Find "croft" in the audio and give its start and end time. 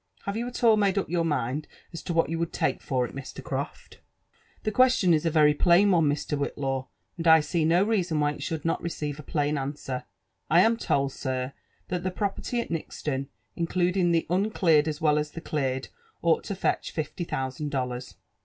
3.43-3.91